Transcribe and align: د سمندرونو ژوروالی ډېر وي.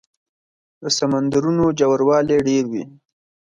د 0.81 0.83
سمندرونو 0.97 1.65
ژوروالی 1.77 2.37
ډېر 2.47 2.65
وي. 2.71 2.83